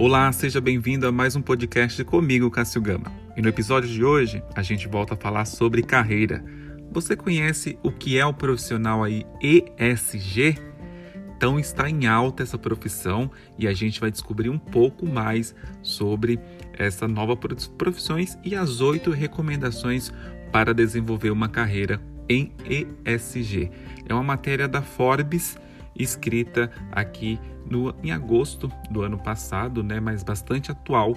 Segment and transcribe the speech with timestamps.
[0.00, 3.12] Olá, seja bem-vindo a mais um podcast comigo, Cássio Gama.
[3.36, 6.40] E no episódio de hoje, a gente volta a falar sobre carreira.
[6.92, 10.56] Você conhece o que é o profissional aí ESG?
[11.36, 15.52] Então está em alta essa profissão e a gente vai descobrir um pouco mais
[15.82, 16.38] sobre
[16.74, 17.36] essa nova
[17.76, 20.12] profissões e as oito recomendações
[20.52, 22.52] para desenvolver uma carreira em
[23.04, 23.68] ESG.
[24.08, 25.58] É uma matéria da Forbes
[25.98, 27.38] escrita aqui
[27.68, 31.16] no, em agosto do ano passado, né, mas bastante atual,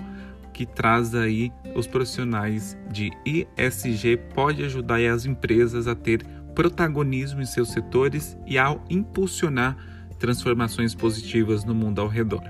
[0.54, 7.46] que traz aí os profissionais de ESG pode ajudar as empresas a ter protagonismo em
[7.46, 9.78] seus setores e ao impulsionar
[10.20, 12.44] transformações positivas no mundo ao redor.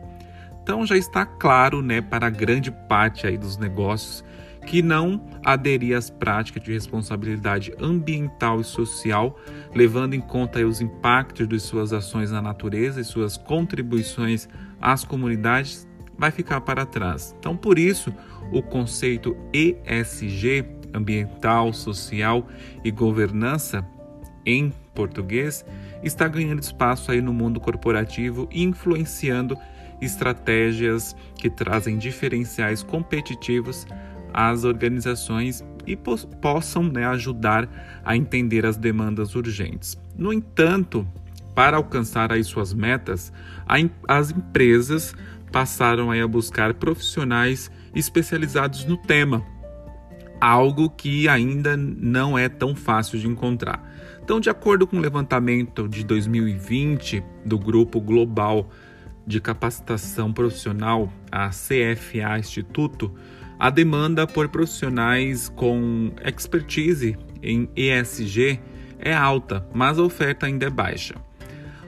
[0.62, 4.24] Então já está claro, né, para grande parte aí dos negócios
[4.66, 9.38] que não aderir às práticas de responsabilidade ambiental e social,
[9.74, 14.48] levando em conta os impactos de suas ações na natureza e suas contribuições
[14.80, 15.88] às comunidades,
[16.18, 17.36] vai ficar para trás.
[17.40, 18.14] Então, por isso,
[18.52, 22.48] o conceito ESG, ambiental, social
[22.84, 23.86] e governança,
[24.46, 25.66] em português,
[26.04, 29.58] está ganhando espaço aí no mundo corporativo influenciando
[30.02, 33.86] estratégias que trazem diferenciais competitivos
[34.34, 37.68] às organizações e possam né, ajudar
[38.04, 40.00] a entender as demandas urgentes.
[40.18, 41.08] No entanto,
[41.56, 43.32] para alcançar aí suas metas,
[44.08, 45.14] as empresas
[45.52, 49.44] passaram aí a buscar profissionais especializados no tema,
[50.40, 53.92] algo que ainda não é tão fácil de encontrar.
[54.24, 58.70] Então, de acordo com o levantamento de 2020 do Grupo Global
[59.26, 63.14] de Capacitação Profissional, a CFA Instituto,
[63.62, 68.60] a demanda por profissionais com expertise em ESG
[68.98, 71.14] é alta, mas a oferta ainda é baixa.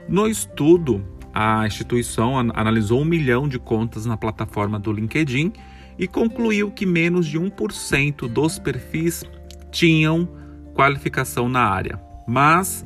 [0.07, 5.51] No estudo, a instituição analisou um milhão de contas na plataforma do LinkedIn
[5.97, 9.23] e concluiu que menos de 1% dos perfis
[9.71, 10.29] tinham
[10.75, 11.99] qualificação na área.
[12.27, 12.85] Mas,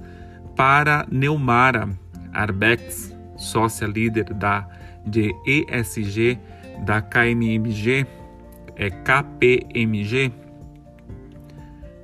[0.55, 1.89] para Neumara
[2.31, 4.65] Arbex, sócia líder da
[5.05, 6.39] de ESG
[6.85, 8.05] da KMMG,
[8.77, 10.31] é, KPMG,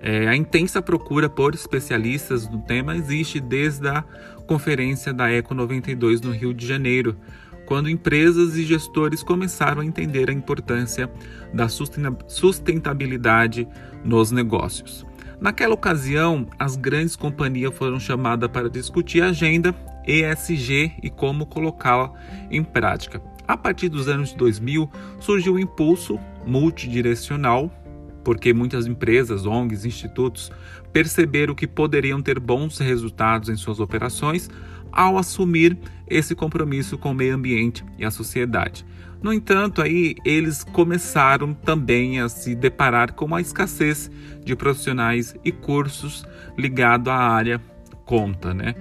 [0.02, 4.04] é, a intensa procura por especialistas no tema existe desde a
[4.46, 7.16] conferência da Eco 92 no Rio de Janeiro,
[7.66, 11.10] quando empresas e gestores começaram a entender a importância
[11.54, 13.66] da sustentabilidade
[14.04, 15.06] nos negócios.
[15.40, 19.74] Naquela ocasião, as grandes companhias foram chamadas para discutir a agenda
[20.06, 22.12] ESG e como colocá-la
[22.52, 23.22] em prática.
[23.54, 27.72] A partir dos anos 2000, surgiu o um impulso multidirecional,
[28.24, 30.52] porque muitas empresas, ONGs, institutos
[30.92, 34.50] perceberam que poderiam ter bons resultados em suas operações
[34.92, 35.78] ao assumir
[36.08, 38.84] esse compromisso com o meio ambiente e a sociedade.
[39.22, 44.10] No entanto, aí eles começaram também a se deparar com a escassez
[44.44, 46.26] de profissionais e cursos
[46.58, 47.62] ligados à área
[48.04, 48.74] conta, né?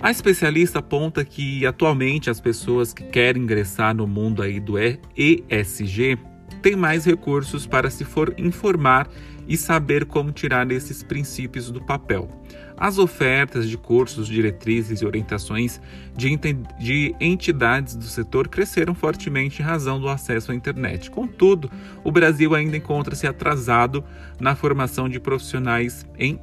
[0.00, 6.18] A especialista aponta que atualmente as pessoas que querem ingressar no mundo aí do ESG
[6.60, 9.08] têm mais recursos para se for informar
[9.48, 12.28] e saber como tirar esses princípios do papel.
[12.76, 15.80] As ofertas de cursos, diretrizes e orientações
[16.14, 16.36] de,
[16.78, 21.10] de, entidades do setor cresceram fortemente em razão do acesso à internet.
[21.10, 21.70] Contudo,
[22.04, 24.04] o Brasil ainda encontra-se atrasado
[24.38, 26.38] na formação de profissionais em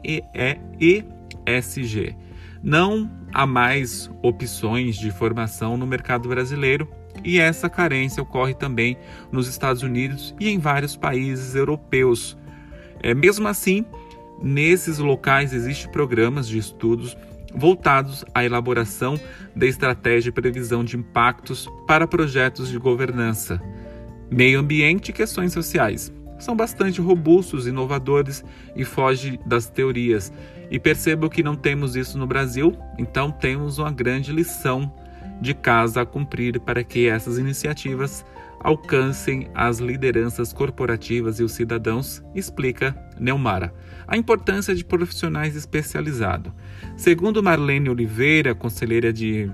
[1.45, 2.15] ESG.
[2.63, 6.87] Não há mais opções de formação no mercado brasileiro
[7.23, 8.97] e essa carência ocorre também
[9.31, 12.37] nos Estados Unidos e em vários países europeus.
[13.01, 13.85] É, mesmo assim,
[14.41, 17.17] nesses locais existem programas de estudos
[17.55, 19.19] voltados à elaboração
[19.55, 23.61] da estratégia e previsão de impactos para projetos de governança,
[24.31, 26.11] meio ambiente e questões sociais
[26.43, 28.43] são bastante robustos, inovadores
[28.75, 30.31] e fogem das teorias.
[30.69, 34.91] E percebo que não temos isso no Brasil, então temos uma grande lição
[35.41, 38.25] de casa a cumprir para que essas iniciativas
[38.63, 43.73] alcancem as lideranças corporativas e os cidadãos, explica Neumara.
[44.07, 46.53] A importância de profissionais especializados.
[46.95, 49.51] Segundo Marlene Oliveira, conselheira de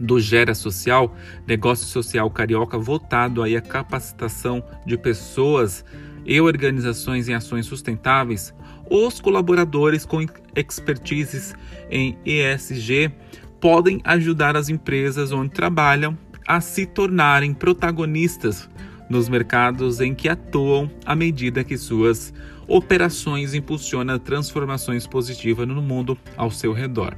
[0.00, 1.14] do Gera Social,
[1.46, 5.84] negócio social carioca voltado aí à capacitação de pessoas
[6.24, 8.54] e organizações em ações sustentáveis,
[8.88, 10.24] os colaboradores com
[10.56, 11.54] expertises
[11.90, 13.12] em ESG
[13.60, 16.16] podem ajudar as empresas onde trabalham
[16.46, 18.68] a se tornarem protagonistas
[19.08, 22.32] nos mercados em que atuam à medida que suas
[22.66, 27.16] operações impulsionam transformações positivas no mundo ao seu redor.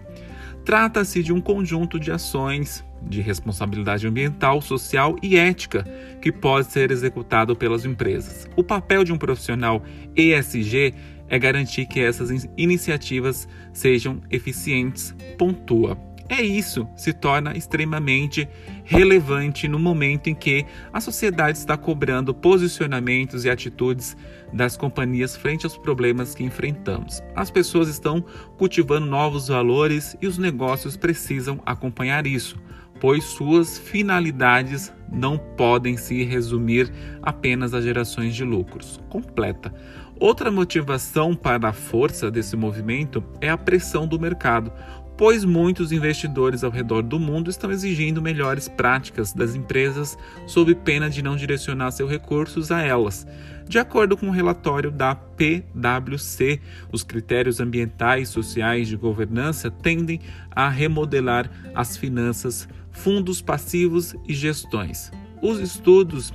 [0.64, 5.84] Trata-se de um conjunto de ações de responsabilidade ambiental, social e ética
[6.20, 8.48] que pode ser executado pelas empresas.
[8.56, 9.82] O papel de um profissional
[10.16, 10.94] ESG
[11.28, 15.98] é garantir que essas iniciativas sejam eficientes, pontua.
[16.32, 18.49] É isso se torna extremamente
[18.84, 24.17] relevante no momento em que a sociedade está cobrando posicionamentos e atitudes
[24.50, 27.23] das companhias frente aos problemas que enfrentamos.
[27.37, 28.25] As pessoas estão
[28.56, 32.56] cultivando novos valores e os negócios precisam acompanhar isso
[33.02, 36.88] pois suas finalidades não podem se resumir
[37.20, 39.00] apenas a gerações de lucros.
[39.08, 39.75] Completa.
[40.20, 44.73] Outra motivação para a força desse movimento é a pressão do mercado,
[45.16, 50.16] pois muitos investidores ao redor do mundo estão exigindo melhores práticas das empresas
[50.46, 53.26] sob pena de não direcionar seus recursos a elas.
[53.68, 56.60] De acordo com o um relatório da PwC,
[56.90, 60.20] os critérios ambientais sociais de governança tendem
[60.50, 65.10] a remodelar as finanças fundos passivos e gestões.
[65.40, 66.32] Os estudos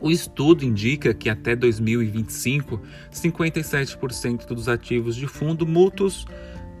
[0.00, 2.78] o estudo indica que até 2025,
[3.10, 6.26] 57% dos ativos de fundo mútuos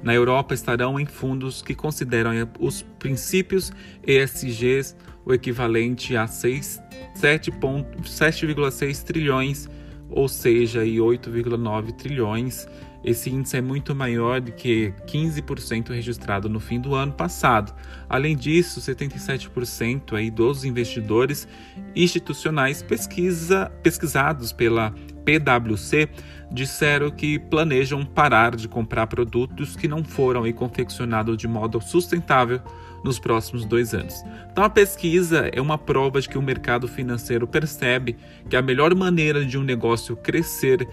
[0.04, 2.30] na Europa estarão em fundos que consideram
[2.60, 3.72] os princípios
[4.06, 9.66] ESGs, o equivalente a 7,6 trilhões,
[10.10, 12.68] ou seja, 8,9 trilhões
[13.04, 17.74] esse índice é muito maior do que 15% registrado no fim do ano passado.
[18.08, 21.46] Além disso, 77% aí dos investidores
[21.94, 26.08] institucionais pesquisa, pesquisados pela PwC
[26.50, 32.60] disseram que planejam parar de comprar produtos que não foram confeccionados de modo sustentável
[33.02, 34.14] nos próximos dois anos.
[34.50, 38.16] Então, a pesquisa é uma prova de que o mercado financeiro percebe
[38.48, 40.88] que a melhor maneira de um negócio crescer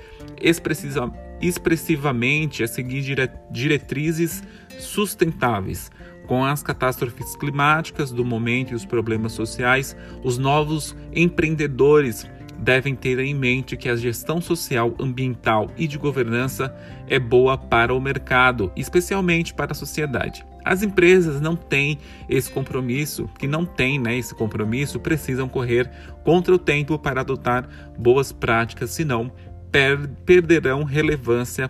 [1.42, 3.04] expressivamente é seguir
[3.50, 4.44] diretrizes
[4.80, 5.92] sustentáveis.
[6.28, 12.30] Com as catástrofes climáticas do momento e os problemas sociais, os novos empreendedores
[12.62, 16.74] devem ter em mente que a gestão social, ambiental e de governança
[17.08, 20.46] é boa para o mercado, especialmente para a sociedade.
[20.64, 21.98] As empresas não têm
[22.30, 25.90] esse compromisso, que não têm né, esse compromisso, precisam correr
[26.24, 27.68] contra o tempo para adotar
[27.98, 29.32] boas práticas, senão
[29.72, 31.70] per perderão relevância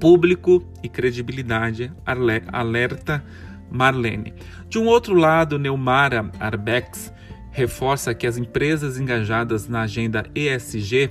[0.00, 1.92] público e credibilidade,
[2.50, 3.22] alerta
[3.70, 4.34] Marlene.
[4.68, 7.12] De um outro lado, Neumara Arbex
[7.52, 11.10] reforça que as empresas engajadas na agenda ESG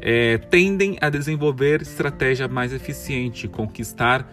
[0.00, 4.28] é, tendem a desenvolver estratégia mais eficiente, conquistar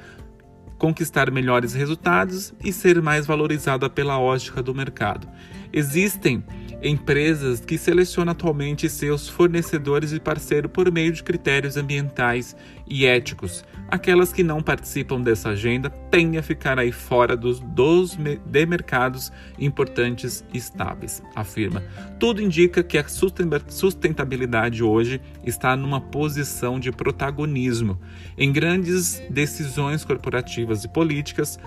[0.80, 5.28] conquistar melhores resultados e ser mais valorizada pela ótica do mercado.
[5.74, 6.42] Existem
[6.82, 12.56] empresas que selecionam atualmente seus fornecedores e parceiros por meio de critérios ambientais
[12.88, 13.64] e éticos.
[13.90, 19.32] Aquelas que não participam dessa agenda tendem a ficar aí fora dos, dos de mercados
[19.58, 21.84] importantes e estáveis, afirma.
[22.20, 28.00] Tudo indica que a sustentabilidade hoje está numa posição de protagonismo
[28.38, 31.60] em grandes decisões corporativas e políticas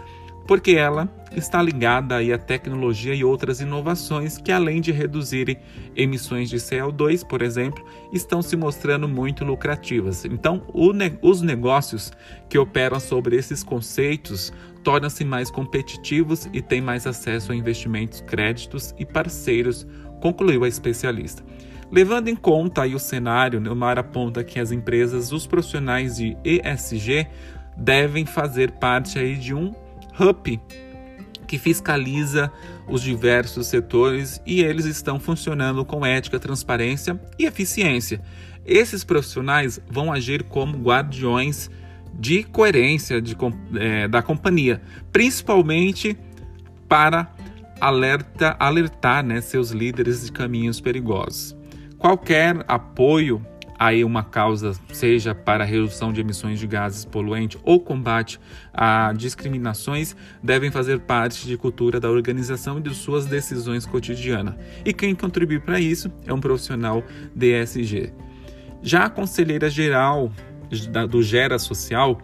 [0.52, 5.56] porque ela está ligada aí à tecnologia e outras inovações que, além de reduzirem
[5.96, 7.82] emissões de CO2, por exemplo,
[8.12, 10.26] estão se mostrando muito lucrativas.
[10.26, 10.62] Então,
[10.94, 12.12] ne os negócios
[12.50, 14.52] que operam sobre esses conceitos
[14.84, 19.86] tornam-se mais competitivos e têm mais acesso a investimentos, créditos e parceiros,
[20.20, 21.42] concluiu a especialista.
[21.90, 27.26] Levando em conta aí o cenário, Neumar aponta que as empresas, os profissionais de ESG
[27.74, 29.72] devem fazer parte aí de um
[30.18, 30.60] HUP,
[31.46, 32.50] que fiscaliza
[32.88, 38.20] os diversos setores e eles estão funcionando com ética, transparência e eficiência.
[38.64, 41.70] Esses profissionais vão agir como guardiões
[42.14, 43.36] de coerência de,
[43.78, 46.16] é, da companhia, principalmente
[46.88, 47.34] para
[47.80, 51.56] alerta, alertar né, seus líderes de caminhos perigosos.
[51.98, 53.44] Qualquer apoio
[53.82, 58.38] aí uma causa seja para redução de emissões de gases poluentes ou combate
[58.72, 64.54] a discriminações devem fazer parte de cultura da organização e de suas decisões cotidianas.
[64.84, 67.02] E quem contribui para isso é um profissional
[67.34, 68.12] DSG.
[68.82, 70.30] Já a conselheira geral
[71.10, 72.20] do Gera Social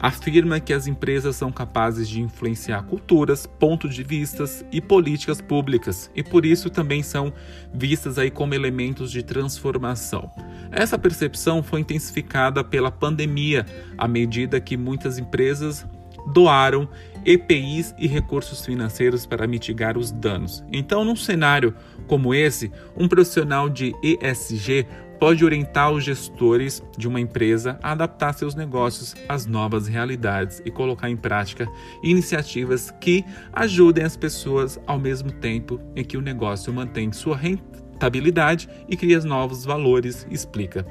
[0.00, 6.10] afirma que as empresas são capazes de influenciar culturas, pontos de vistas e políticas públicas
[6.14, 7.32] e por isso também são
[7.72, 10.30] vistas aí como elementos de transformação.
[10.72, 13.66] Essa percepção foi intensificada pela pandemia,
[13.98, 15.86] à medida que muitas empresas
[16.32, 16.88] doaram
[17.24, 20.64] EPIs e recursos financeiros para mitigar os danos.
[20.72, 21.74] Então, num cenário
[22.06, 24.86] como esse, um profissional de ESG
[25.20, 30.70] pode orientar os gestores de uma empresa a adaptar seus negócios às novas realidades e
[30.70, 31.68] colocar em prática
[32.02, 33.22] iniciativas que
[33.52, 39.20] ajudem as pessoas ao mesmo tempo em que o negócio mantém sua rentabilidade e cria
[39.20, 40.86] novos valores, explica.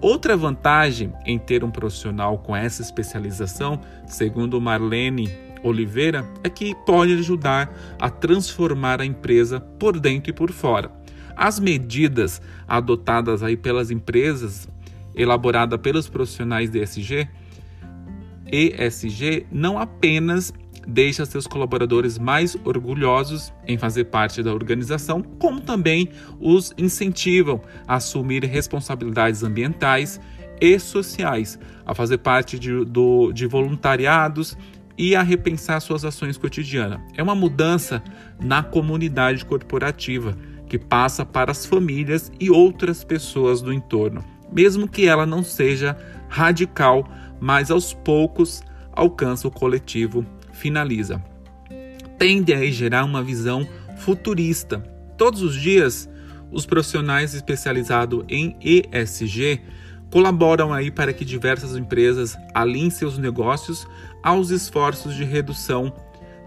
[0.00, 5.30] Outra vantagem em ter um profissional com essa especialização, segundo Marlene
[5.62, 11.03] Oliveira, é que pode ajudar a transformar a empresa por dentro e por fora
[11.36, 14.68] as medidas adotadas aí pelas empresas,
[15.14, 17.28] elaborada pelos profissionais de ESG,
[18.50, 20.52] ESG não apenas
[20.86, 27.96] deixa seus colaboradores mais orgulhosos em fazer parte da organização, como também os incentivam a
[27.96, 30.20] assumir responsabilidades ambientais
[30.60, 34.56] e sociais, a fazer parte de, do, de voluntariados
[34.96, 37.00] e a repensar suas ações cotidianas.
[37.16, 38.02] É uma mudança
[38.40, 40.36] na comunidade corporativa
[40.74, 45.96] que passa para as famílias e outras pessoas do entorno, mesmo que ela não seja
[46.28, 47.08] radical,
[47.40, 48.60] mas aos poucos
[48.92, 51.22] alcança o coletivo, finaliza.
[52.18, 53.64] Tende a gerar uma visão
[53.98, 54.80] futurista.
[55.16, 56.10] Todos os dias,
[56.50, 59.62] os profissionais especializados em ESG
[60.10, 63.86] colaboram aí para que diversas empresas alinhem seus negócios
[64.24, 65.92] aos esforços de redução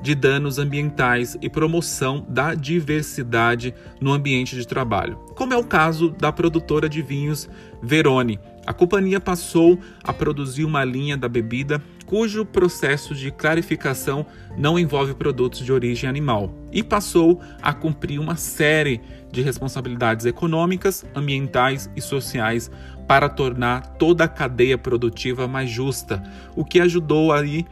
[0.01, 6.09] de danos ambientais e promoção da diversidade no ambiente de trabalho, como é o caso
[6.09, 7.49] da produtora de vinhos
[7.81, 8.39] Verone.
[8.65, 14.25] A companhia passou a produzir uma linha da bebida cujo processo de clarificação
[14.57, 19.01] não envolve produtos de origem animal e passou a cumprir uma série
[19.31, 22.71] de responsabilidades econômicas, ambientais e sociais
[23.07, 26.23] para tornar toda a cadeia produtiva mais justa,
[26.55, 27.65] o que ajudou aí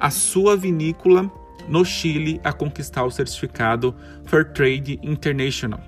[0.00, 1.30] a sua vinícola
[1.68, 5.80] no Chile a conquistar o certificado Fairtrade International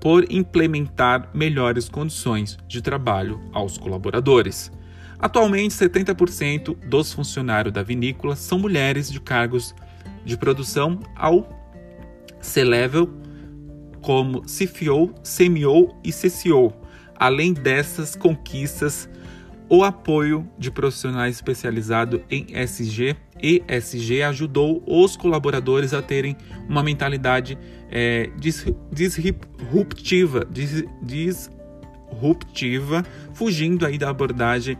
[0.00, 4.72] por implementar melhores condições de trabalho aos colaboradores.
[5.18, 9.72] Atualmente, 70% dos funcionários da vinícola são mulheres de cargos
[10.24, 11.48] de produção ao
[12.40, 13.08] C-Level,
[14.00, 16.72] como CFO, CMO e CCO.
[17.14, 19.08] Além dessas conquistas,
[19.68, 26.36] o apoio de profissionais especializados em SG e SG ajudou os colaboradores a terem
[26.68, 27.58] uma mentalidade
[27.90, 28.30] é,
[28.92, 30.46] disruptiva,
[31.02, 34.78] disruptiva, fugindo aí da abordagem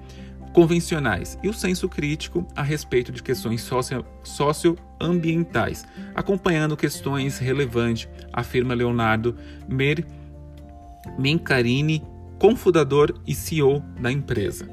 [0.53, 8.75] convencionais e o senso crítico a respeito de questões socio, socioambientais, acompanhando questões relevantes, afirma
[8.75, 10.07] Leonardo Mer
[11.19, 12.03] Mencarini,
[12.39, 14.69] cofundador e CEO da empresa.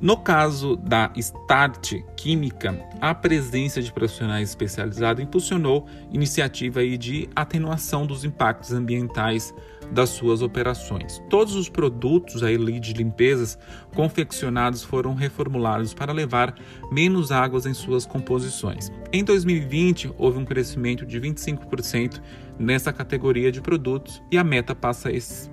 [0.00, 8.24] No caso da Start Química, a presença de profissionais especializados impulsionou iniciativa de atenuação dos
[8.24, 9.52] impactos ambientais
[9.92, 11.22] das suas operações.
[11.28, 13.58] Todos os produtos aí de limpezas
[13.94, 16.54] confeccionados foram reformulados para levar
[16.90, 18.90] menos águas em suas composições.
[19.12, 22.22] Em 2020, houve um crescimento de 25%
[22.58, 25.50] nessa categoria de produtos e a meta passa esse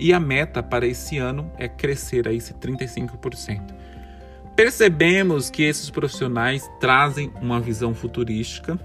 [0.00, 3.74] e a meta para esse ano é crescer a esse 35%.
[4.56, 8.78] Percebemos que esses profissionais trazem uma visão futurística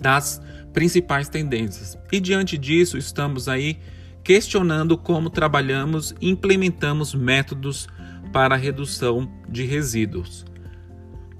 [0.00, 1.96] das principais tendências.
[2.10, 3.78] E diante disso, estamos aí
[4.22, 7.86] questionando como trabalhamos e implementamos métodos
[8.32, 10.44] para redução de resíduos.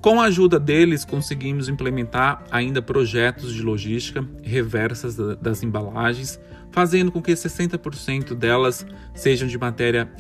[0.00, 6.38] Com a ajuda deles, conseguimos implementar ainda projetos de logística reversas das embalagens,
[6.74, 10.10] fazendo com que 60% delas sejam de matéria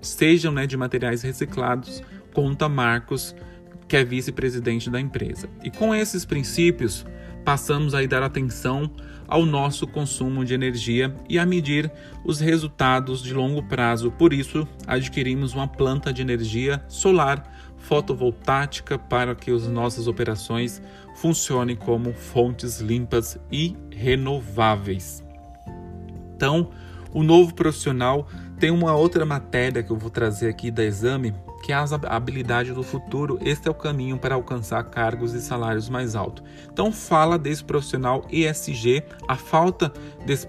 [0.00, 2.00] sejam né, de materiais reciclados,
[2.32, 3.34] conta Marcos,
[3.88, 5.48] que é vice-presidente da empresa.
[5.64, 7.04] E com esses princípios,
[7.44, 8.88] passamos a dar atenção
[9.26, 11.90] ao nosso consumo de energia e a medir
[12.24, 14.12] os resultados de longo prazo.
[14.12, 20.80] Por isso, adquirimos uma planta de energia solar fotovoltaica para que as nossas operações
[21.16, 25.28] funcionem como fontes limpas e renováveis.
[26.40, 26.70] Então,
[27.12, 28.26] o novo profissional
[28.58, 32.72] tem uma outra matéria que eu vou trazer aqui da exame, que é a habilidade
[32.72, 33.38] do futuro.
[33.42, 36.42] Este é o caminho para alcançar cargos e salários mais altos.
[36.72, 39.92] Então, fala desse profissional ESG, a falta
[40.24, 40.46] desse,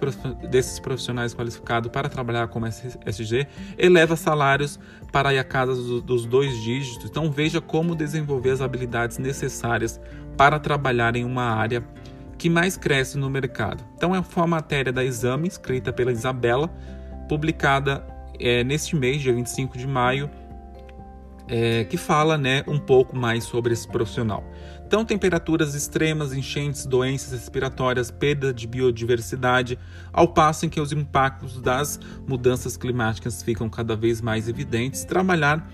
[0.50, 3.46] desses profissionais qualificados para trabalhar como ESG
[3.78, 4.80] eleva salários
[5.12, 7.10] para a casa dos dois dígitos.
[7.10, 10.00] Então, veja como desenvolver as habilidades necessárias
[10.38, 11.84] para trabalhar em uma área
[12.42, 13.84] que mais cresce no mercado.
[13.96, 16.68] Então, é uma matéria da Exame, escrita pela Isabela,
[17.30, 18.04] publicada
[18.40, 20.28] é, neste mês, dia 25 de maio,
[21.48, 24.44] é, que fala né, um pouco mais sobre esse profissional.
[24.88, 29.78] Então, temperaturas extremas, enchentes, doenças respiratórias, perda de biodiversidade,
[30.12, 35.72] ao passo em que os impactos das mudanças climáticas ficam cada vez mais evidentes, trabalhar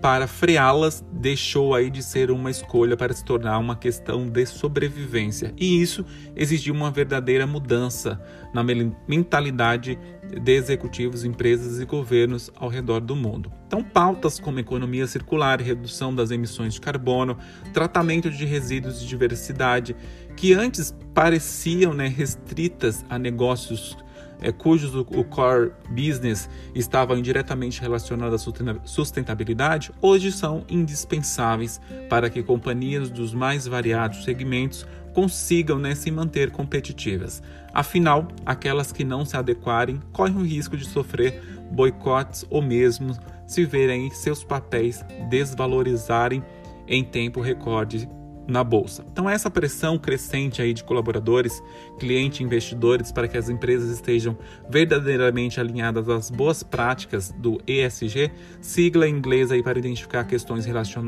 [0.00, 5.54] para freá-las deixou aí de ser uma escolha para se tornar uma questão de sobrevivência.
[5.56, 6.04] E isso
[6.36, 8.20] exigiu uma verdadeira mudança
[8.52, 8.62] na
[9.08, 9.98] mentalidade
[10.42, 13.52] de executivos, empresas e governos ao redor do mundo.
[13.66, 17.38] Então, pautas como economia circular, redução das emissões de carbono,
[17.72, 19.96] tratamento de resíduos de diversidade,
[20.36, 23.96] que antes pareciam né, restritas a negócios
[24.44, 28.38] é, cujos o, core business estava indiretamente relacionado à
[28.84, 36.50] sustentabilidade, hoje são indispensáveis para que companhias dos mais variados segmentos consigam né, se manter
[36.50, 37.42] competitivas.
[37.72, 43.64] Afinal, aquelas que não se adequarem correm o risco de sofrer boicotes ou mesmo se
[43.64, 46.44] verem seus papéis desvalorizarem
[46.86, 48.06] em tempo recorde
[48.46, 49.04] na bolsa.
[49.10, 51.62] Então essa pressão crescente aí de colaboradores,
[51.98, 54.36] clientes, investidores para que as empresas estejam
[54.68, 60.66] verdadeiramente alinhadas às boas práticas do ESG, sigla em inglês aí para identificar questões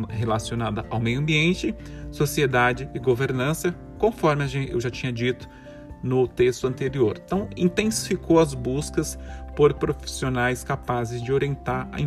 [0.08, 1.74] relacionadas ao meio ambiente,
[2.10, 5.48] sociedade e governança, conforme eu já tinha dito
[6.02, 7.20] no texto anterior.
[7.24, 9.18] Então, intensificou as buscas
[9.56, 11.98] por profissionais capazes de orientar a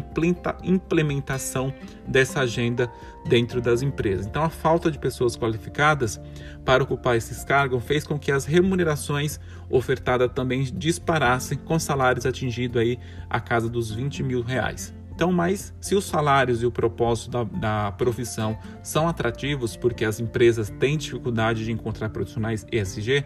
[0.63, 1.73] implementação
[2.07, 2.89] dessa agenda
[3.27, 4.27] dentro das empresas.
[4.27, 6.21] Então, a falta de pessoas qualificadas
[6.63, 12.77] para ocupar esses cargos fez com que as remunerações ofertadas também disparassem, com salários atingindo
[12.77, 14.93] aí a casa dos 20 mil reais.
[15.19, 20.17] Então, mas se os salários e o propósito da, da, profissão são atrativos, porque as
[20.17, 23.25] empresas têm dificuldade de encontrar profissionais ESG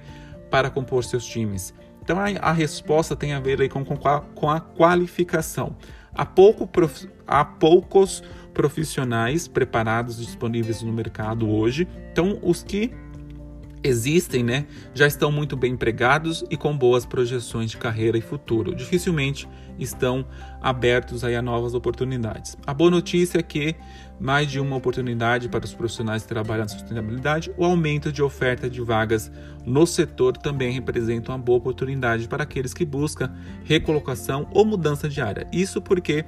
[0.53, 4.50] para compor seus times então a, a resposta tem a ver aí com, com, com
[4.50, 5.75] a qualificação.
[6.13, 8.22] Há, pouco prof, há poucos
[8.53, 11.88] profissionais preparados disponíveis no mercado hoje.
[12.12, 12.91] Então os que
[13.81, 18.75] existem, né, já estão muito bem empregados e com boas projeções de carreira e futuro.
[18.75, 19.48] Dificilmente
[19.79, 20.25] estão
[20.62, 22.57] abertos aí a novas oportunidades.
[22.67, 23.75] A boa notícia é que
[24.24, 28.70] mais de uma oportunidade para os profissionais que trabalham na sustentabilidade, o aumento de oferta
[28.70, 29.30] de vagas
[29.65, 33.30] no setor também representa uma boa oportunidade para aqueles que buscam
[33.65, 35.45] recolocação ou mudança de área.
[35.52, 36.24] Isso porque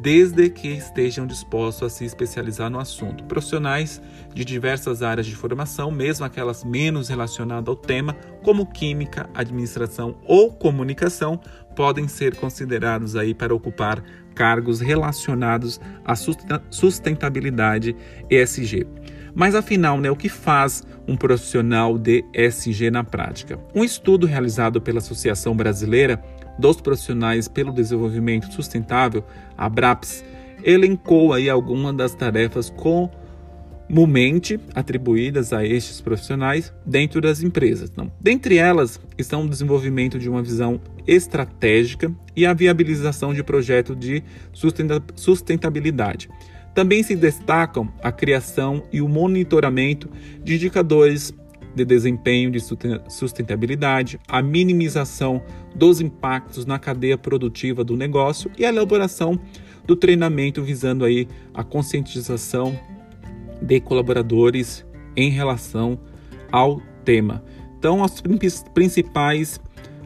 [0.00, 3.22] desde que estejam dispostos a se especializar no assunto.
[3.24, 4.00] Profissionais
[4.34, 10.50] de diversas áreas de formação, mesmo aquelas menos relacionadas ao tema, como química, administração ou
[10.50, 11.38] comunicação,
[11.76, 14.02] podem ser considerados aí para ocupar
[14.34, 16.14] cargos relacionados à
[16.70, 17.94] sustentabilidade
[18.30, 18.86] ESG.
[19.34, 23.58] Mas afinal, né, o que faz um profissional de ESG na prática?
[23.74, 26.22] Um estudo realizado pela Associação Brasileira
[26.58, 29.24] dos Profissionais pelo Desenvolvimento Sustentável,
[29.56, 30.22] a BRAPS,
[30.62, 32.70] elencou aí algumas das tarefas
[33.88, 37.90] comumente atribuídas a estes profissionais dentro das empresas.
[37.90, 43.96] Então, dentre elas estão o desenvolvimento de uma visão estratégica e a viabilização de projetos
[43.98, 44.22] de
[45.14, 46.28] sustentabilidade.
[46.74, 50.08] Também se destacam a criação e o monitoramento
[50.42, 51.34] de indicadores
[51.74, 52.60] de desempenho de
[53.08, 55.42] sustentabilidade, a minimização
[55.74, 59.38] dos impactos na cadeia produtiva do negócio e a elaboração
[59.86, 62.78] do treinamento visando aí a conscientização
[63.62, 64.84] de colaboradores
[65.16, 65.98] em relação
[66.50, 67.42] ao tema.
[67.78, 68.22] Então, as
[68.74, 69.60] principais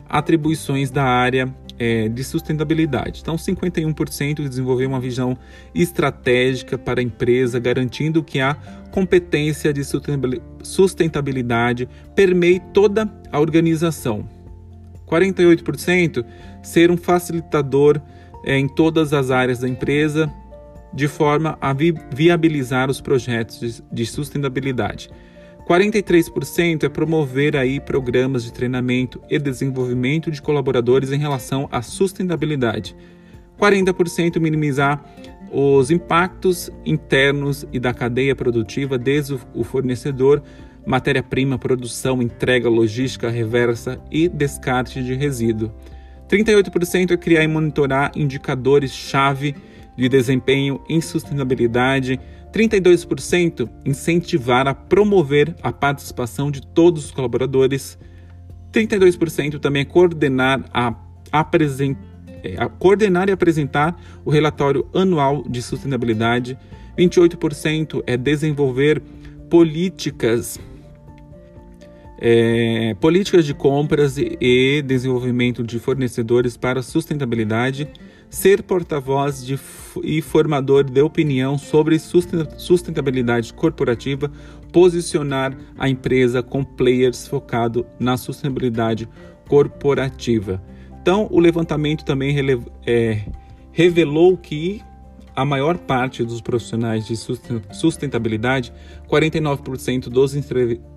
[0.08, 3.20] atribuições da área é, de sustentabilidade.
[3.20, 5.36] Então, 51% desenvolveu uma visão
[5.74, 8.54] estratégica para a empresa, garantindo que a
[8.90, 9.82] competência de
[10.62, 14.26] sustentabilidade permeie toda a organização.
[15.06, 16.24] 48%
[16.62, 18.00] ser um facilitador
[18.44, 20.32] é, em todas as áreas da empresa,
[20.96, 25.10] de forma a vi viabilizar os projetos de, de sustentabilidade.
[25.68, 32.96] 43% é promover aí programas de treinamento e desenvolvimento de colaboradores em relação à sustentabilidade.
[33.60, 35.04] 40% minimizar
[35.52, 40.42] os impactos internos e da cadeia produtiva desde o fornecedor,
[40.86, 45.72] matéria-prima, produção, entrega, logística reversa e descarte de resíduo.
[46.28, 49.54] 38% é criar e monitorar indicadores-chave
[49.96, 52.20] de desempenho em sustentabilidade
[52.56, 57.98] 32% incentivar a promover a participação de todos os colaboradores.
[58.72, 60.94] 32% também é coordenar, a,
[62.42, 66.58] é, a coordenar e apresentar o relatório anual de sustentabilidade.
[66.98, 69.02] 28% é desenvolver
[69.50, 70.58] políticas
[72.18, 77.86] é, políticas de compras e desenvolvimento de fornecedores para sustentabilidade
[78.28, 79.46] ser porta-voz
[80.02, 84.30] e formador de opinião sobre sustentabilidade corporativa,
[84.72, 89.08] posicionar a empresa com players focado na sustentabilidade
[89.48, 90.62] corporativa.
[91.00, 92.36] Então, o levantamento também
[92.84, 93.22] é,
[93.72, 94.82] revelou que
[95.34, 97.14] a maior parte dos profissionais de
[97.70, 98.72] sustentabilidade,
[99.08, 100.34] 49% dos,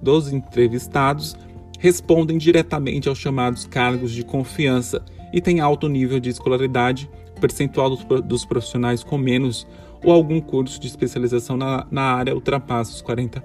[0.02, 1.38] dos entrevistados,
[1.78, 8.46] respondem diretamente aos chamados cargos de confiança e têm alto nível de escolaridade, percentual dos
[8.46, 9.68] profissionais com menos
[10.04, 13.44] ou algum curso de especialização na, na área ultrapassa os 40%.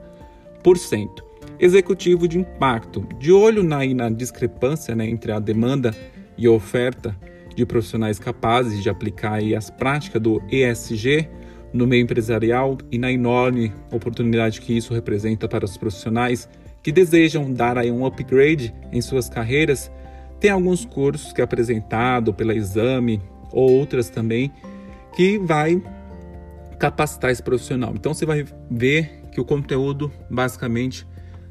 [1.59, 5.95] Executivo de impacto, de olho na, na discrepância né, entre a demanda
[6.37, 7.17] e a oferta
[7.55, 11.29] de profissionais capazes de aplicar as práticas do ESG
[11.73, 16.49] no meio empresarial e na enorme oportunidade que isso representa para os profissionais
[16.83, 19.91] que desejam dar aí um upgrade em suas carreiras,
[20.41, 23.21] tem alguns cursos que é apresentado pela Exame
[23.53, 24.53] ou outras também
[25.15, 25.83] que vai
[26.79, 27.93] capacitar esse profissional.
[27.95, 31.07] Então você vai ver que o conteúdo basicamente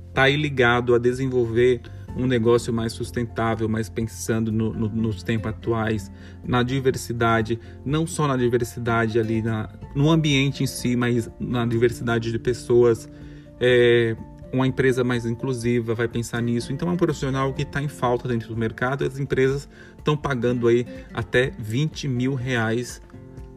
[0.10, 1.82] está aí ligado a desenvolver
[2.16, 6.12] um negócio mais sustentável, mais pensando no, no, nos tempos atuais,
[6.44, 12.32] na diversidade, não só na diversidade ali na, no ambiente em si, mas na diversidade
[12.32, 13.10] de pessoas,
[13.60, 14.16] é,
[14.54, 16.72] uma empresa mais inclusiva vai pensar nisso.
[16.72, 19.04] Então é um profissional que está em falta dentro do mercado.
[19.04, 23.02] As empresas estão pagando aí até 20 mil reais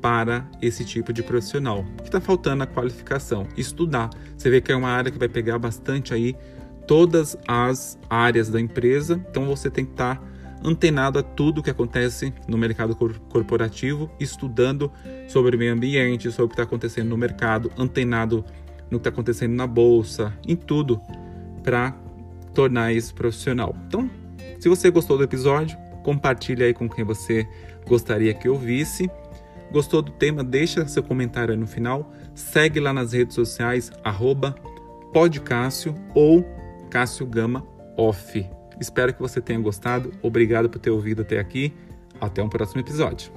[0.01, 1.85] para esse tipo de profissional.
[1.99, 4.09] O que está faltando a qualificação, estudar.
[4.37, 6.35] Você vê que é uma área que vai pegar bastante aí
[6.87, 9.23] todas as áreas da empresa.
[9.31, 10.23] Então você tem que estar tá
[10.65, 12.97] antenado a tudo que acontece no mercado
[13.29, 14.91] corporativo, estudando
[15.29, 18.45] sobre o meio ambiente, sobre o que está acontecendo no mercado, antenado
[18.91, 21.01] no que está acontecendo na bolsa, em tudo,
[21.63, 21.95] para
[22.55, 23.75] tornar isso profissional.
[23.87, 24.11] Então,
[24.59, 27.47] se você gostou do episódio, compartilhe aí com quem você
[27.87, 29.11] gostaria que ouvisse.
[29.71, 30.45] Gostou do tema?
[30.45, 32.13] Deixa seu comentário aí no final.
[32.35, 34.55] Segue lá nas redes sociais, arroba
[35.13, 36.45] podcácio ou
[36.91, 38.49] Cássio Gama Off.
[38.81, 40.13] Espero que você tenha gostado.
[40.23, 41.73] Obrigado por ter ouvido até aqui.
[42.21, 43.33] Até um próximo episódio.